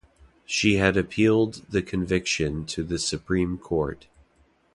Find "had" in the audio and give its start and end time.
0.77-0.97